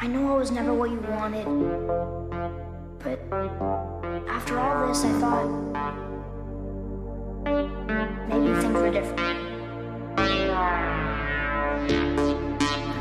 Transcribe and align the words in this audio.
I 0.00 0.06
know 0.06 0.32
I 0.32 0.36
was 0.36 0.52
never 0.52 0.72
what 0.72 0.90
you 0.90 1.00
wanted. 1.00 1.44
But 3.00 3.18
after 4.28 4.60
all 4.60 4.86
this, 4.86 5.04
I 5.04 5.10
thought 5.18 5.48
maybe 8.28 8.60
things 8.60 8.74
were 8.74 8.90
different. 8.92 9.38
You 11.90 11.96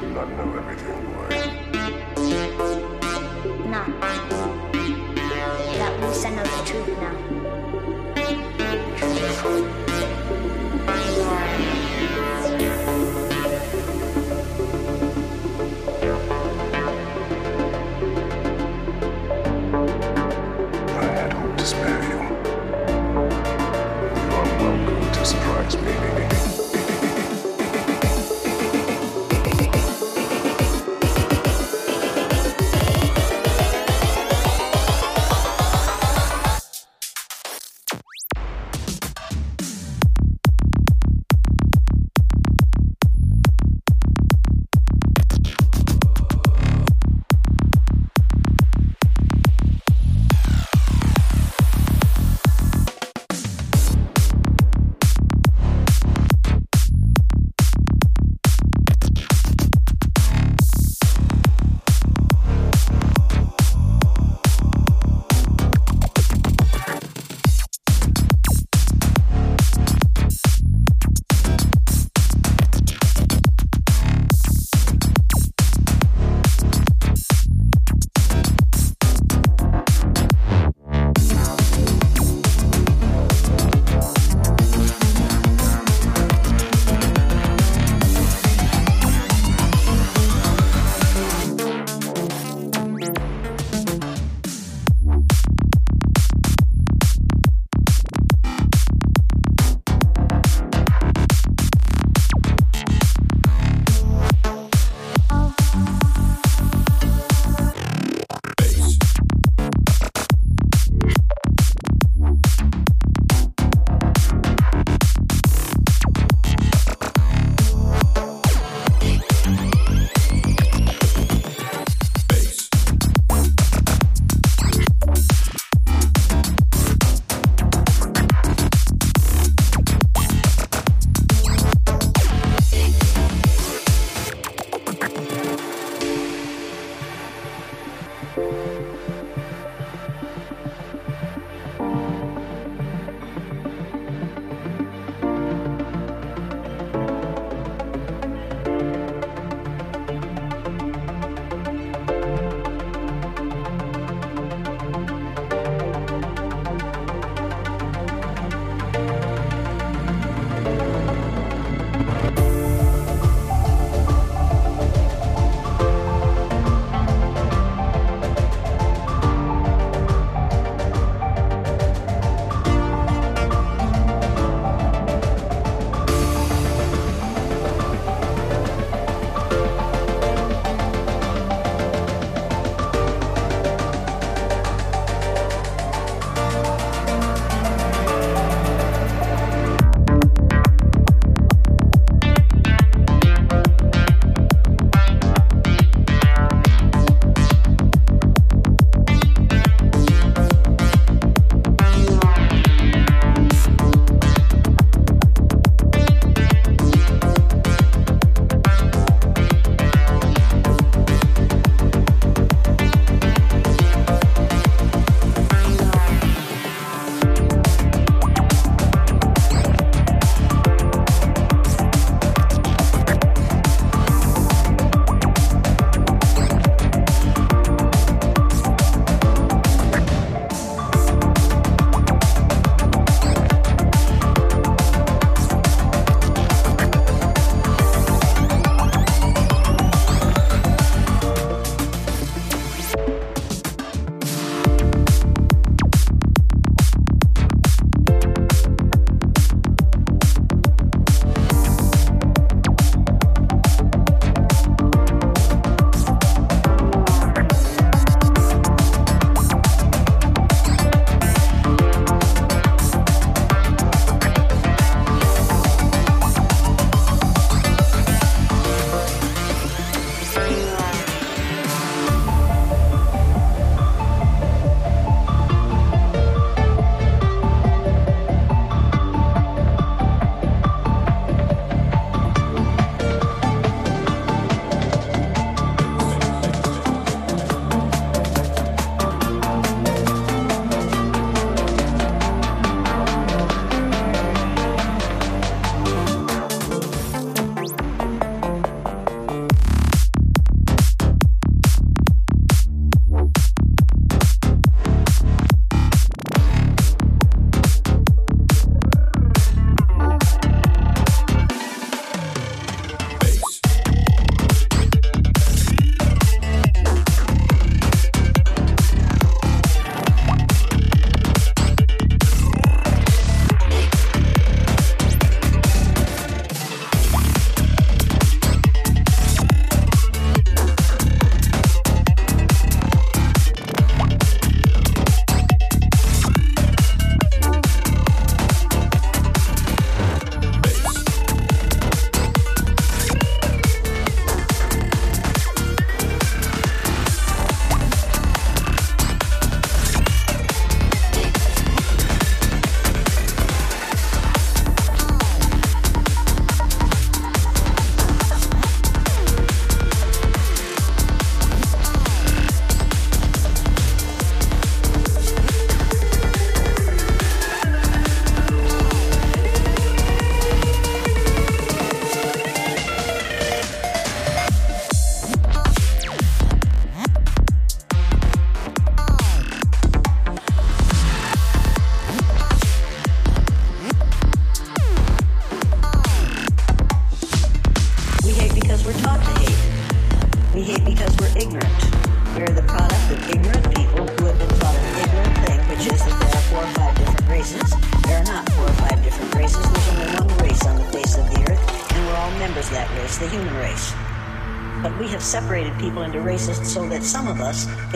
do 0.02 0.07
not 0.09 0.27
know 0.38 0.57
everything, 0.57 1.05
boy. 1.13 1.29
No. 3.70 3.82
But 5.70 5.82
at 5.82 5.93
least 6.02 6.25
I 6.25 6.27
know 6.32 6.43
the 6.43 6.50
truth 6.66 6.89
now. 6.98 7.16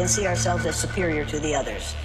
Can 0.01 0.07
see 0.07 0.25
ourselves 0.25 0.65
as 0.65 0.75
superior 0.75 1.23
to 1.23 1.39
the 1.39 1.53
others. 1.53 1.95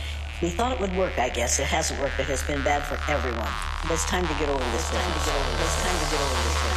We 0.43 0.50
thought 0.50 0.72
it 0.72 0.81
would 0.81 0.94
work, 0.98 1.19
I 1.19 1.31
guess. 1.31 1.58
It 1.58 1.64
hasn't 1.64 1.98
worked. 1.98 2.20
It 2.20 2.26
has 2.26 2.43
been 2.43 2.62
bad 2.62 2.82
for 2.82 2.98
everyone. 3.10 3.48
But 3.84 3.93
it's 3.93 4.04
time 4.04 4.26
to 4.26 4.34
get 4.34 4.50
over 4.50 4.64
this. 4.72 4.82
It's 4.82 4.90
time 4.90 5.12
to 5.12 5.25
get 5.25 5.34
over 5.34 5.56
this. 5.56 5.75
It's 5.75 5.82
time 5.82 6.04
to 6.04 6.10
get 6.10 6.20
over 6.20 6.43
this. 6.43 6.75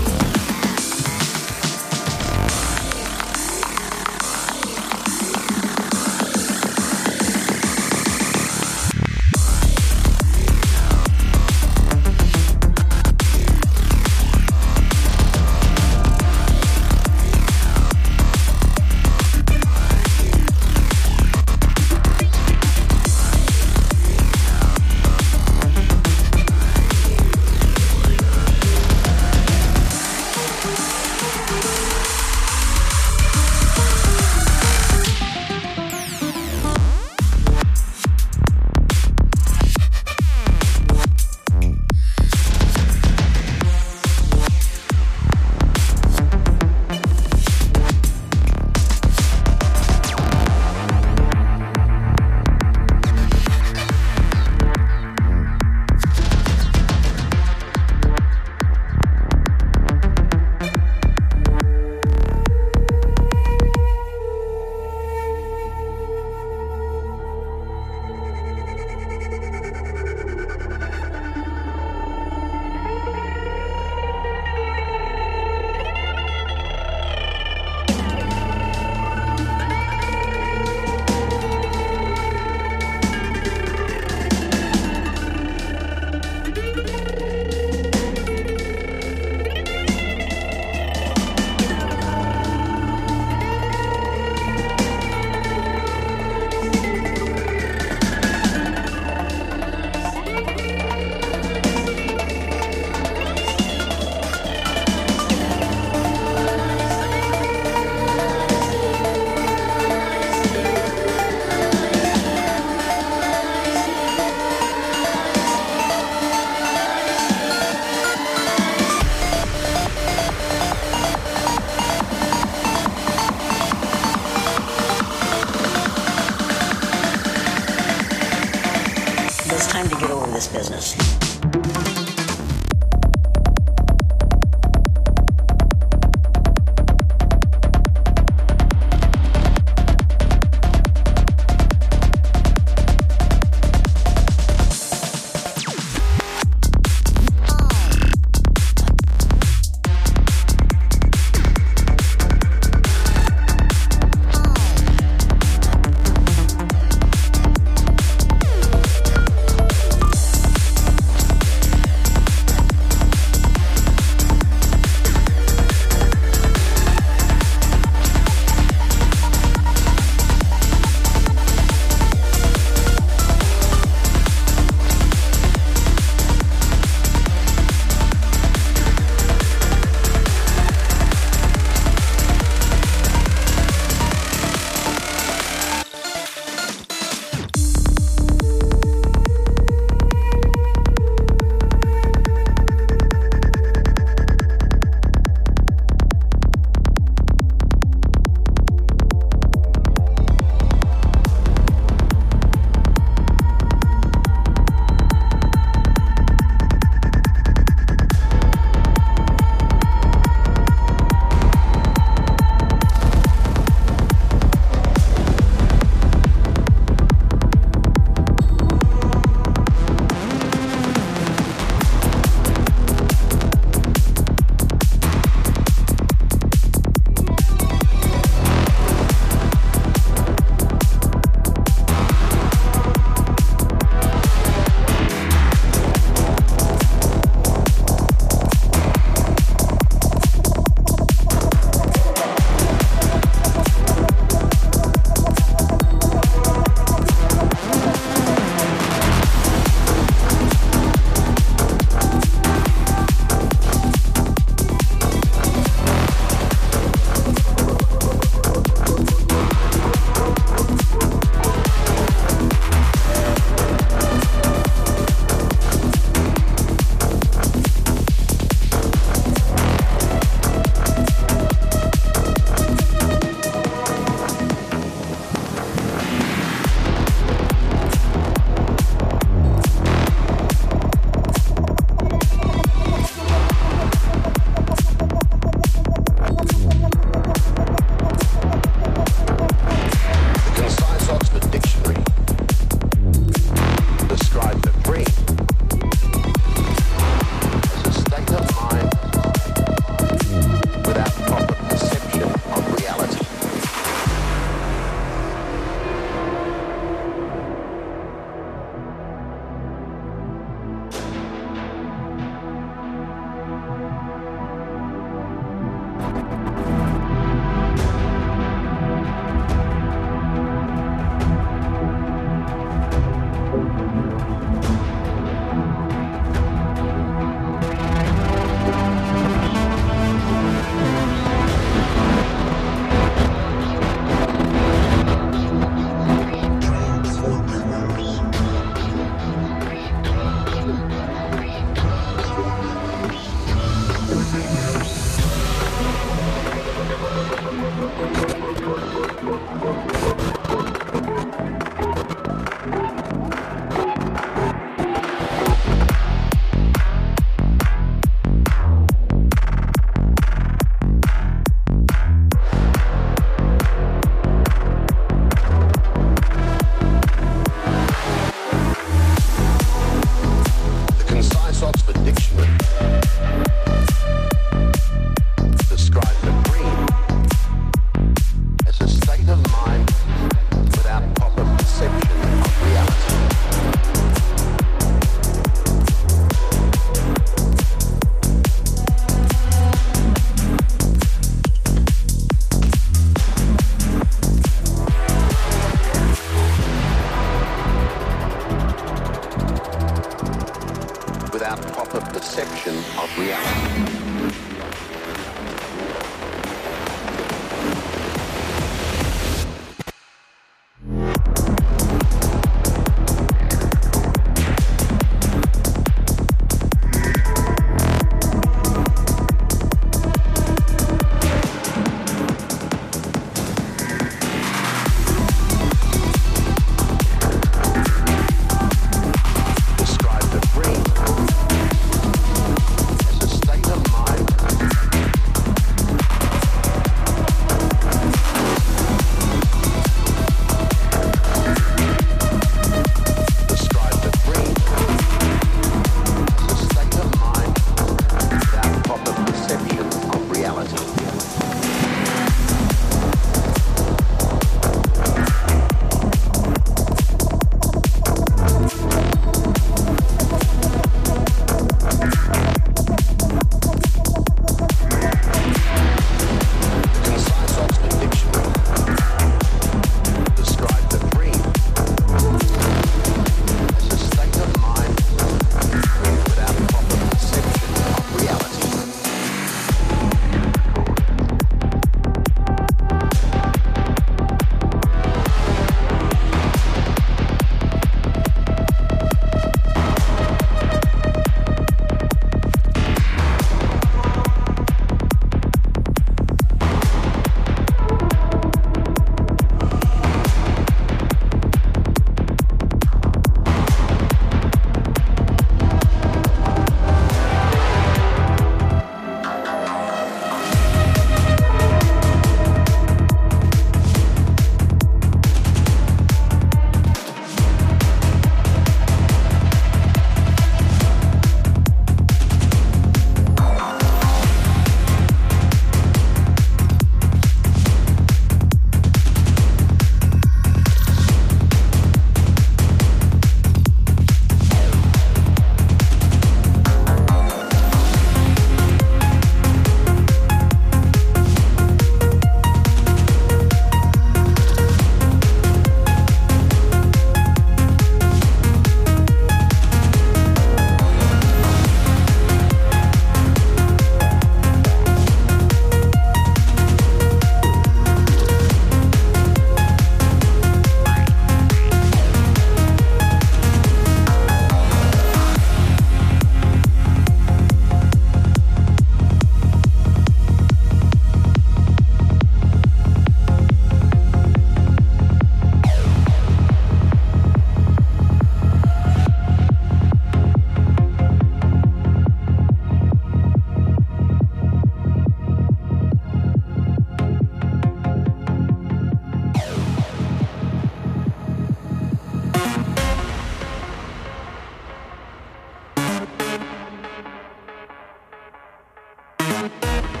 Bye. 599.61 600.00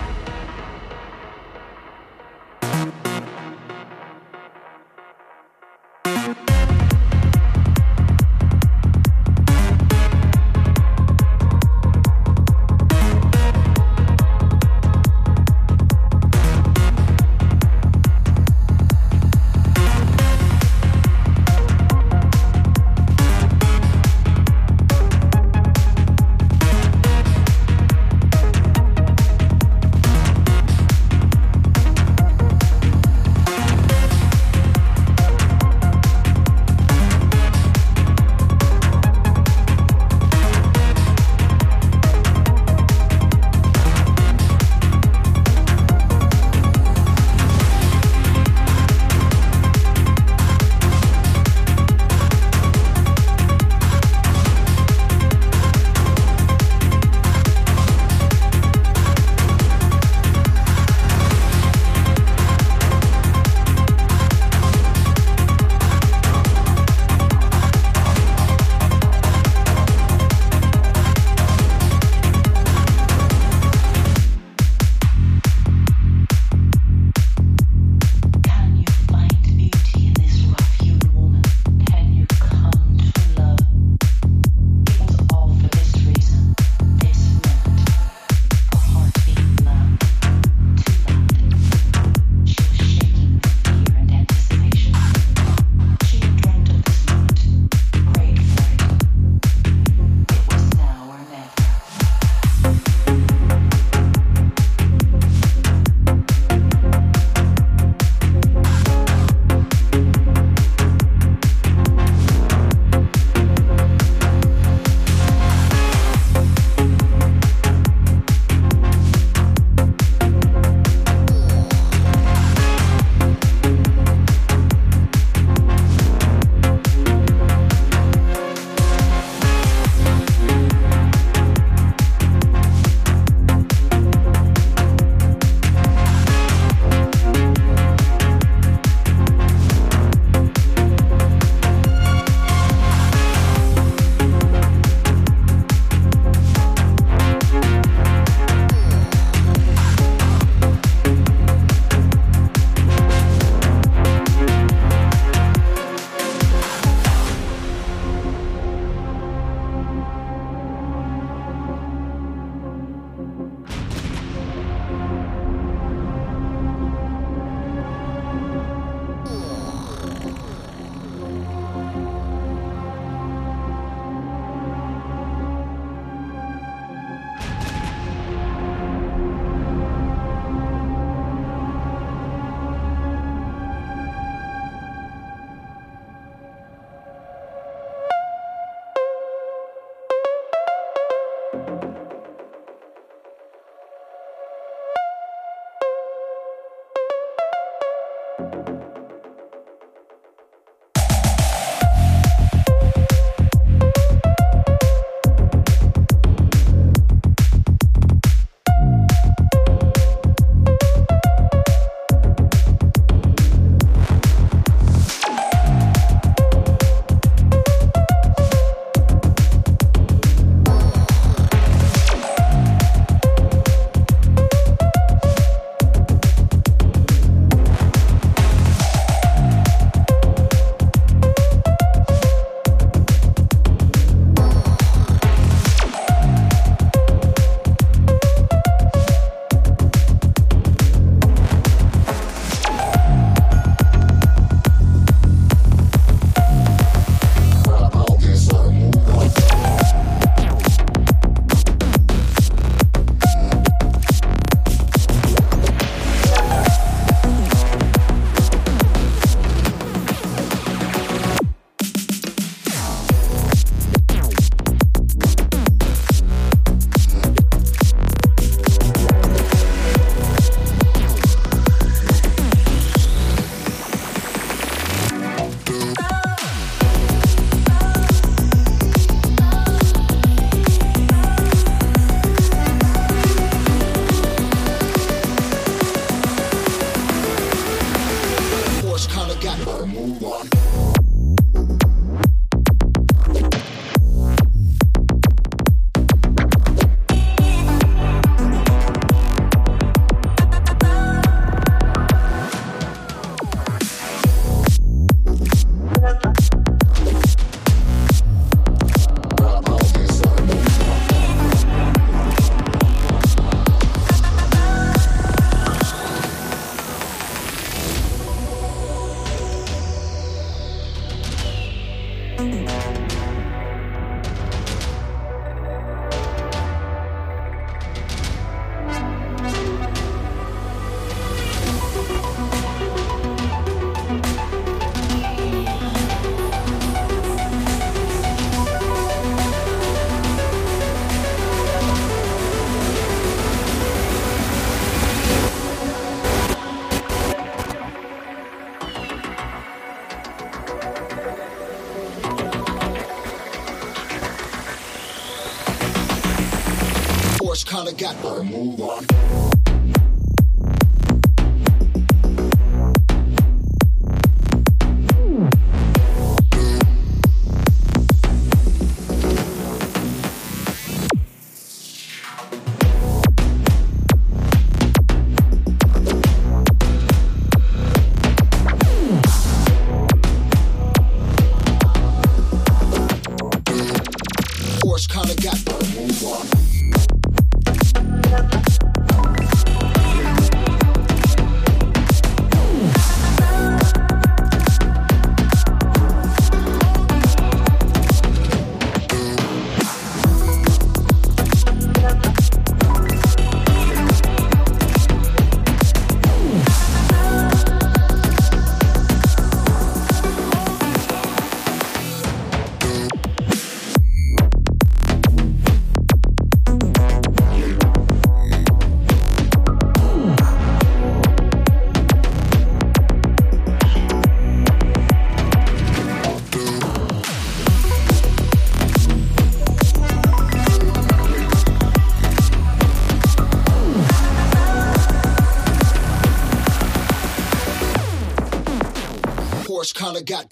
dollar 440.11 440.23
got 440.23 440.49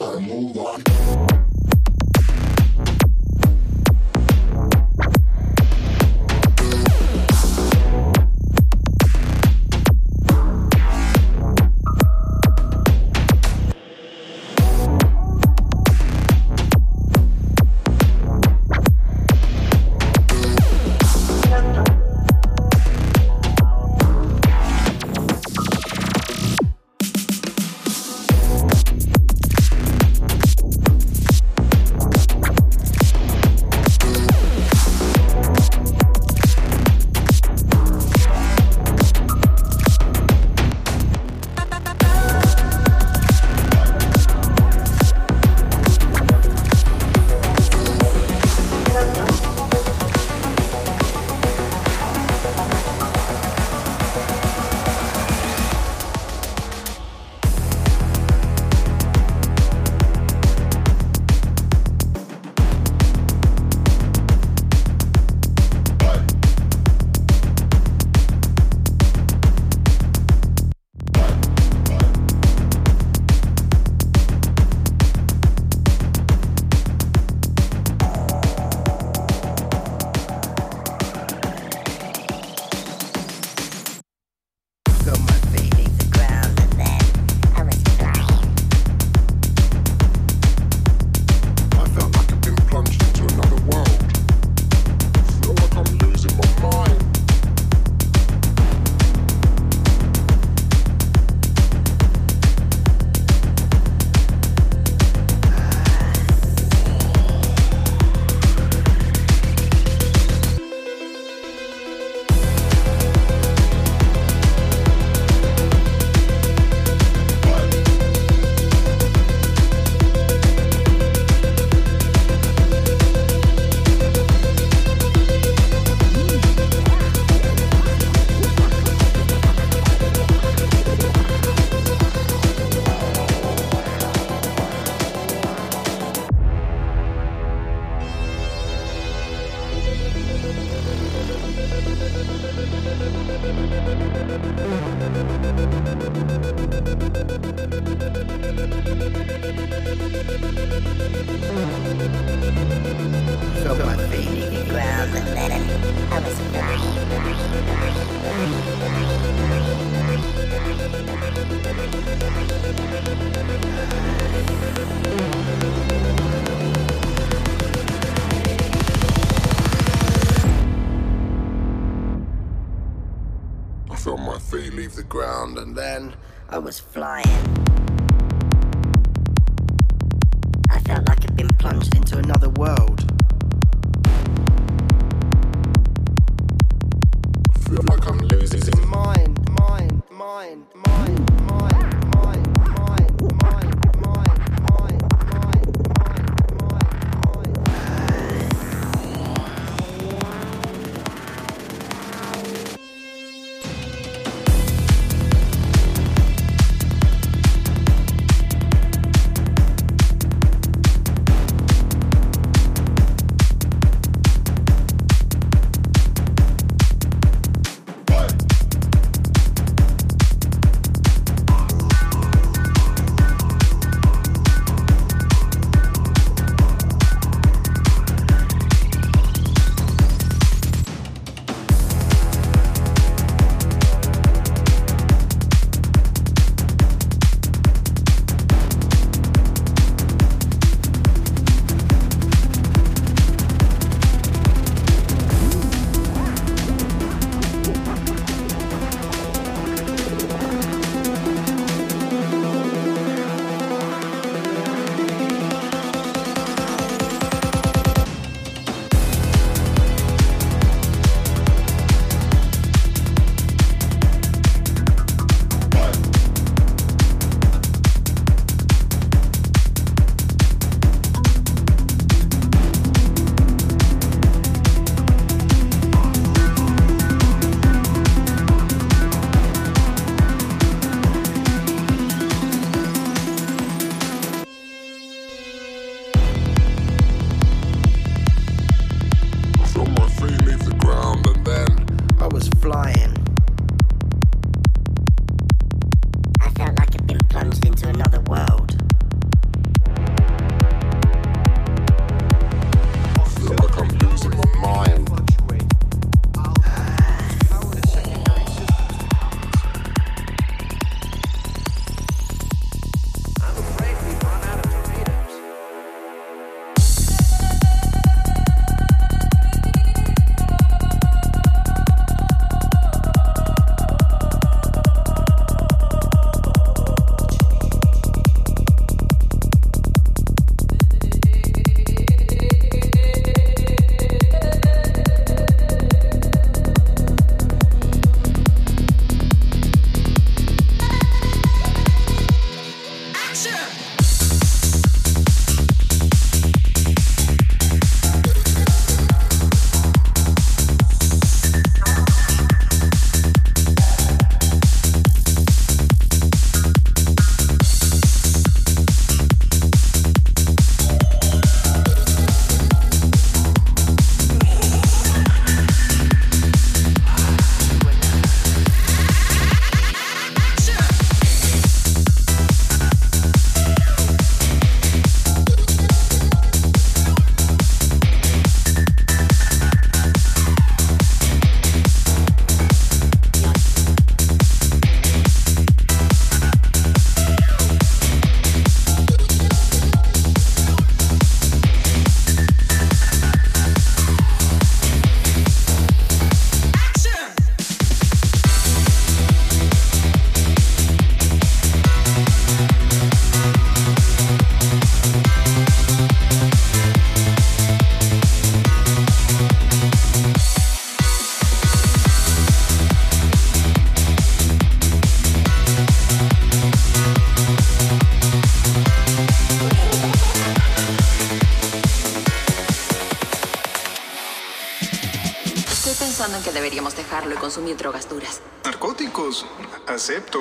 consumir 427.49 427.77
drogas 427.77 428.07
duras. 428.07 428.41
Narcóticos, 428.63 429.43
acepto. 429.87 430.39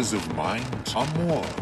Powers 0.00 0.12
of 0.14 0.34
mind 0.34 0.64
are 0.96 1.06
more 1.18 1.59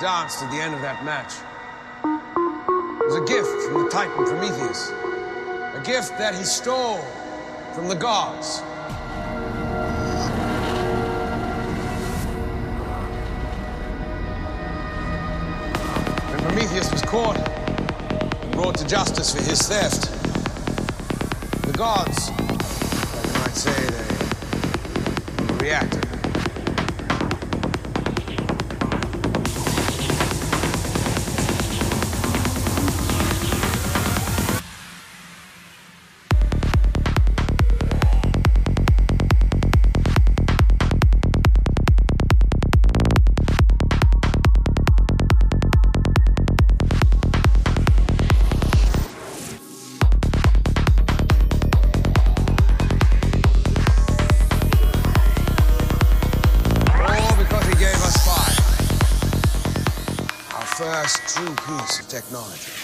danced 0.00 0.44
at 0.44 0.50
the 0.52 0.58
end 0.58 0.74
of 0.74 0.80
that 0.80 1.04
match 1.04 1.34
It 2.04 3.04
was 3.04 3.16
a 3.16 3.24
gift 3.24 3.48
from 3.66 3.82
the 3.82 3.90
Titan 3.90 4.24
Prometheus. 4.26 4.90
A 4.90 5.82
gift 5.84 6.16
that 6.18 6.36
he 6.36 6.44
stole 6.44 6.98
from 7.74 7.88
the 7.88 7.96
gods. 7.96 8.60
When 16.30 16.40
Prometheus 16.44 16.92
was 16.92 17.02
caught 17.02 17.36
and 17.48 18.52
brought 18.52 18.76
to 18.76 18.86
justice 18.86 19.34
for 19.34 19.42
his 19.42 19.60
theft, 19.62 20.12
the 21.62 21.72
gods, 21.72 22.30
technology. 62.20 62.77